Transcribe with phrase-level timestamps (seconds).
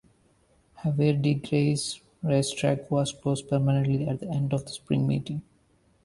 [0.77, 5.43] Havre de Grace Racetrack was closed permanently at the end of the spring meeting.